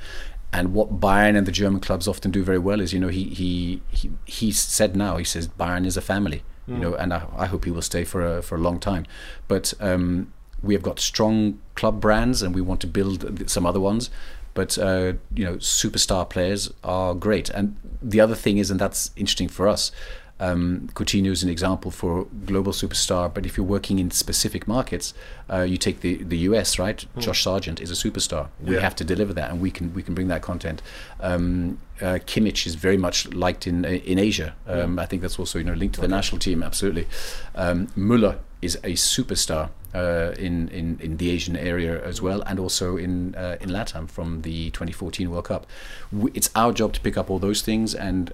[0.56, 3.26] and what Bayern and the German clubs often do very well is, you know, he
[3.26, 6.76] he he, he said now he says Bayern is a family, mm.
[6.76, 9.06] you know, and I, I, hope he will stay for a for a long time.
[9.50, 10.32] But um,
[10.62, 14.10] we have got strong club brands, and we want to build some other ones.
[14.54, 17.50] But uh, you know, superstar players are great.
[17.50, 19.92] And the other thing is, and that's interesting for us.
[20.40, 25.14] Um, Coutinho is an example for global superstar, but if you're working in specific markets,
[25.50, 27.06] uh, you take the, the US, right?
[27.16, 27.22] Mm.
[27.22, 28.50] Josh Sargent is a superstar.
[28.62, 28.82] We yeah.
[28.82, 30.82] have to deliver that, and we can we can bring that content.
[31.22, 34.56] Um, uh, Kimmich is very much liked in in Asia.
[34.68, 35.02] Um, mm.
[35.02, 36.16] I think that's also you know linked to the okay.
[36.16, 36.64] national team.
[36.64, 37.08] Absolutely,
[37.56, 42.60] um, Müller is a superstar uh, in, in in the Asian area as well, and
[42.60, 45.66] also in uh, in Latam from the 2014 World Cup.
[46.12, 48.34] We, it's our job to pick up all those things and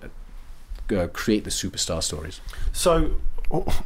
[0.91, 2.41] uh, create the superstar stories.
[2.71, 3.11] So.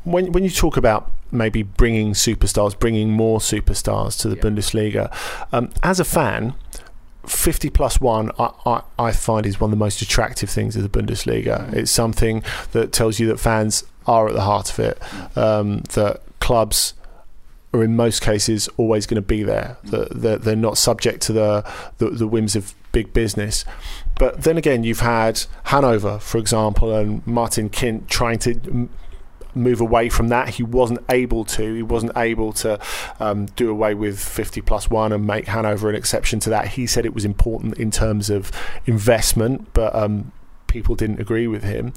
[0.03, 4.41] When when you talk about maybe bringing superstars, bringing more superstars to the yeah.
[4.43, 5.11] Bundesliga,
[5.51, 6.53] um, as a fan,
[7.27, 10.83] 50 plus one, I, I, I, find is one of the most attractive things of
[10.83, 11.69] the Bundesliga.
[11.69, 11.73] Mm.
[11.73, 15.37] It's something that tells you that fans are at the heart of it, mm.
[15.37, 16.93] um, that clubs
[17.75, 19.77] are in most cases always going to be there.
[19.83, 23.65] They're, not subject to the, the, the whims of big business.
[24.17, 28.89] But then again, you've had Hanover, for example, and Martin Kind trying to
[29.55, 30.49] move away from that.
[30.49, 31.73] He wasn't able to.
[31.73, 32.79] He wasn't able to
[33.19, 36.69] um, do away with 50 plus one and make Hanover an exception to that.
[36.69, 38.51] He said it was important in terms of
[38.85, 40.31] investment, but um,
[40.67, 41.93] people didn't agree with him.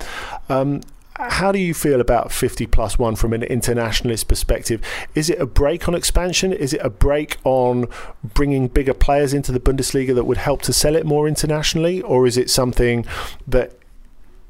[0.49, 0.81] Um,
[1.19, 4.81] how do you feel about 50 plus one from an internationalist perspective?
[5.15, 6.53] Is it a brake on expansion?
[6.53, 7.87] Is it a brake on
[8.23, 12.01] bringing bigger players into the Bundesliga that would help to sell it more internationally?
[12.03, 13.05] Or is it something
[13.47, 13.73] that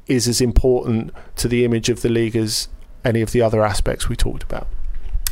[0.07, 2.69] is as important to the image of the league as
[3.05, 4.69] any of the other aspects we talked about?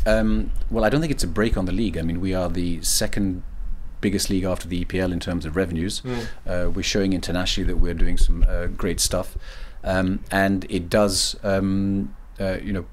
[0.06, 1.98] Um, well, I don't think it's a brake on the league.
[1.98, 3.42] I mean, we are the second
[4.00, 6.00] biggest league after the EPL in terms of revenues.
[6.02, 6.26] Mm.
[6.46, 9.36] Uh, we're showing internationally that we're doing some uh, great stuff
[9.86, 12.84] um, and it does um, uh, you know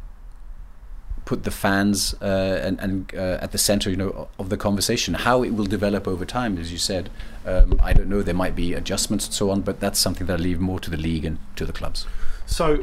[1.26, 5.14] put the fans uh, and, and uh, at the center, you know, of the conversation.
[5.14, 7.10] How it will develop over time, as you said,
[7.46, 8.22] um, I don't know.
[8.22, 10.90] There might be adjustments and so on, but that's something that I leave more to
[10.90, 12.06] the league and to the clubs.
[12.46, 12.78] So,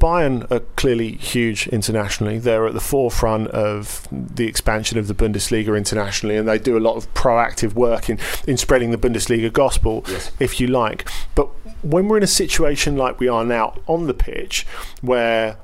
[0.00, 2.38] Bayern are clearly huge internationally.
[2.38, 6.80] They're at the forefront of the expansion of the Bundesliga internationally, and they do a
[6.80, 10.30] lot of proactive work in, in spreading the Bundesliga gospel, yes.
[10.38, 11.08] if you like.
[11.34, 11.48] But
[11.82, 14.66] when we're in a situation like we are now on the pitch,
[15.00, 15.58] where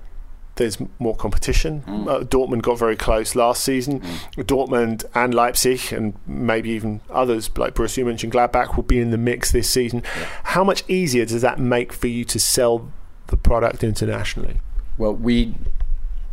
[0.57, 1.82] there's more competition.
[1.82, 2.09] Mm.
[2.09, 4.01] Uh, Dortmund got very close last season.
[4.01, 4.45] Mm.
[4.45, 9.51] Dortmund and Leipzig, and maybe even others like Borussia Mönchengladbach, will be in the mix
[9.51, 10.03] this season.
[10.05, 10.26] Yeah.
[10.45, 12.88] How much easier does that make for you to sell
[13.29, 14.61] the product internationally?
[14.99, 15.55] Well, we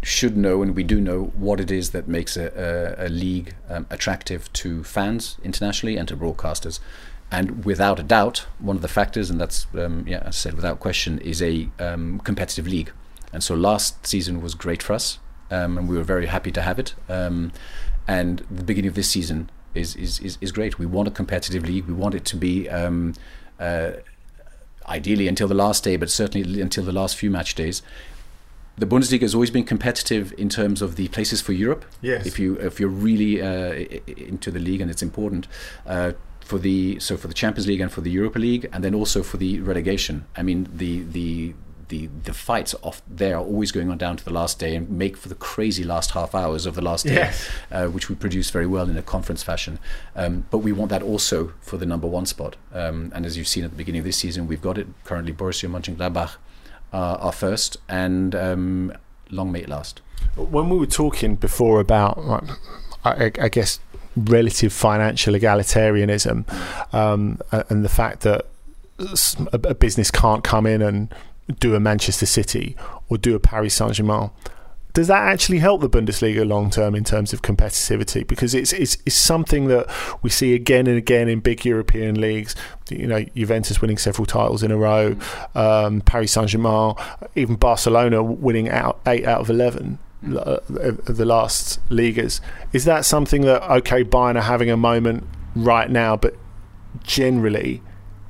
[0.04, 3.56] should know, and we do know, what it is that makes a, a, a league
[3.70, 6.80] um, attractive to fans internationally and to broadcasters.
[7.32, 10.54] And without a doubt, one of the factors, and that's, um, yeah, as I said,
[10.56, 12.92] without question, is a um, competitive league.
[13.32, 15.20] And so last season was great for us,
[15.50, 16.94] um, and we were very happy to have it.
[17.08, 17.54] Um,
[18.08, 20.78] and the beginning of this season is, is, is, is, great.
[20.78, 21.86] We want a competitive league.
[21.86, 23.14] We want it to be um,
[23.60, 23.92] uh,
[24.88, 27.82] ideally until the last day, but certainly until the last few match days.
[28.77, 31.86] The Bundesliga has always been competitive in terms of the places for Europe.
[32.01, 32.25] Yes.
[32.25, 33.73] If you if you're really uh,
[34.17, 35.47] into the league and it's important
[35.86, 38.95] uh, for the so for the Champions League and for the Europa League, and then
[38.95, 40.25] also for the relegation.
[40.36, 41.53] I mean the the
[41.92, 44.89] the the fights off there are always going on down to the last day and
[44.89, 47.50] make for the crazy last half hours of the last day, yes.
[47.72, 49.78] uh, which we produce very well in a conference fashion.
[50.16, 52.56] Um, but we want that also for the number one spot.
[52.74, 55.34] Um, and as you've seen at the beginning of this season, we've got it currently.
[55.34, 56.38] Borussia Mönchengladbach
[56.94, 58.94] uh, are first, and um,
[59.30, 60.02] long may it last.
[60.36, 62.18] When we were talking before about,
[63.04, 63.80] I, I guess,
[64.16, 66.46] relative financial egalitarianism,
[66.94, 68.46] um, and the fact that
[69.52, 71.14] a business can't come in and
[71.60, 72.76] do a Manchester City
[73.10, 74.32] or do a Paris Saint Germain.
[74.94, 78.28] Does that actually help the Bundesliga long term in terms of competitivity?
[78.28, 79.89] Because it's, it's it's something that
[80.22, 82.56] we see again and again in big European leagues.
[82.89, 85.16] You know, Juventus winning several titles in a row,
[85.56, 86.96] um, Paris Saint Germain,
[87.36, 92.42] even Barcelona winning out eight out of eleven uh, of the last leaguers.
[92.74, 95.26] Is that something that okay, Bayern are having a moment
[95.56, 96.36] right now, but
[97.02, 97.82] generally,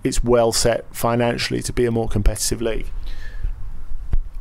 [0.04, 2.92] it's well set financially to be a more competitive league?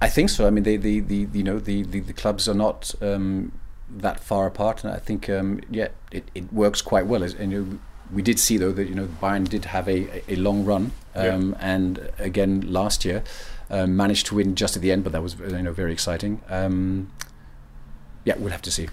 [0.00, 0.46] I think so.
[0.46, 3.52] I mean, they, the, the you know, the, the, the clubs are not um,
[3.88, 7.22] that far apart, and I think, um, yeah, it, it works quite well.
[7.22, 7.78] And you know,
[8.12, 11.50] we did see though that you know Bayern did have a, a long run, um,
[11.50, 11.56] yeah.
[11.60, 13.22] and again last year
[13.70, 16.40] um, managed to win just at the end, but that was you know very exciting.
[16.48, 17.12] Um,
[18.24, 18.88] yeah, we'll have to see.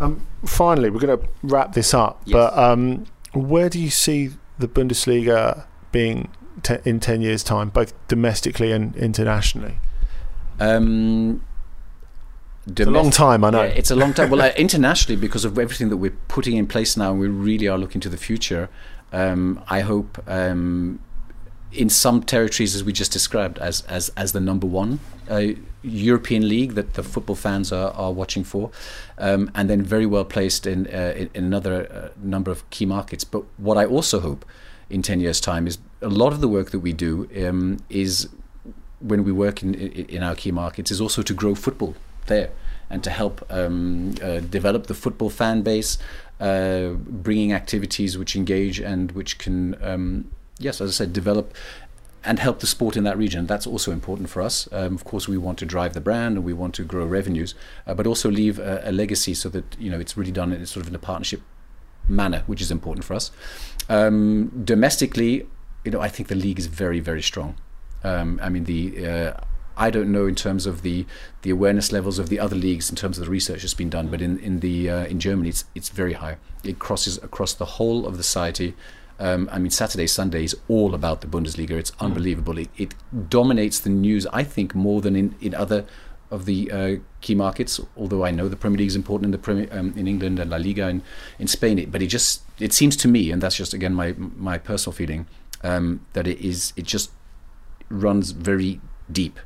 [0.00, 2.32] Um, finally, we're going to wrap this up, yes.
[2.32, 6.30] but where do you see the Bundesliga being
[6.62, 9.78] te- in ten years' time, both domestically and internationally?
[10.60, 11.42] Um,
[12.66, 13.62] it's a long time, I know.
[13.62, 14.30] Yeah, it's a long time.
[14.30, 17.76] well, uh, internationally, because of everything that we're putting in place now, we really are
[17.76, 18.70] looking to the future.
[19.12, 20.98] Um, I hope um,
[21.72, 25.48] in some territories, as we just described, as as as the number one uh,
[25.82, 28.70] European league that the football fans are, are watching for,
[29.18, 32.86] um, and then very well placed in uh, in, in, another uh, number of key
[32.86, 33.24] markets.
[33.24, 34.44] But what I also hope
[34.88, 38.28] in ten years' time is a lot of the work that we do um, is
[39.04, 41.94] when we work in, in our key markets is also to grow football
[42.26, 42.50] there
[42.88, 45.98] and to help um, uh, develop the football fan base,
[46.40, 51.54] uh, bringing activities which engage and which can, um, yes, as I said, develop
[52.24, 53.46] and help the sport in that region.
[53.46, 54.66] That's also important for us.
[54.72, 57.54] Um, of course, we want to drive the brand and we want to grow revenues,
[57.86, 60.64] uh, but also leave a, a, legacy so that you know it's really done in
[60.64, 61.42] sort of in a partnership
[62.08, 63.30] manner, which is important for us.
[63.88, 65.46] Um, domestically,
[65.84, 67.56] you know, I think the league is very, very strong.
[68.04, 69.32] Um, I mean, the uh,
[69.76, 71.06] I don't know in terms of the
[71.42, 74.08] the awareness levels of the other leagues in terms of the research that's been done,
[74.08, 76.36] but in in the uh, in Germany it's it's very high.
[76.62, 78.74] It crosses across the whole of the society.
[79.18, 81.70] Um, I mean, Saturday, Sunday is all about the Bundesliga.
[81.70, 82.00] It's mm.
[82.00, 82.58] unbelievable.
[82.58, 82.94] It, it
[83.28, 85.86] dominates the news, I think, more than in, in other
[86.32, 87.80] of the uh, key markets.
[87.96, 90.50] Although I know the Premier League is important in the Premier, um, in England and
[90.50, 91.02] La Liga in,
[91.38, 94.14] in Spain, it, but it just it seems to me, and that's just again my
[94.16, 95.26] my personal feeling,
[95.62, 97.12] um, that it is it just
[97.88, 98.80] runs very
[99.10, 99.38] deep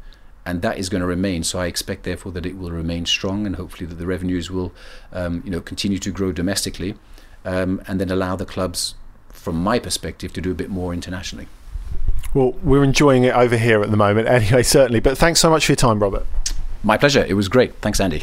[0.49, 1.45] and that is going to remain.
[1.45, 4.72] So I expect, therefore, that it will remain strong, and hopefully that the revenues will,
[5.12, 6.95] um, you know, continue to grow domestically,
[7.45, 8.95] um, and then allow the clubs,
[9.28, 11.49] from my perspective, to do a bit more internationally.
[12.32, 15.01] Well, we're enjoying it over here at the moment, anyway, certainly.
[15.01, 16.26] But thanks so much for your time, Robert.
[16.82, 17.26] My pleasure.
[17.28, 17.74] It was great.
[17.82, 18.22] Thanks, Andy.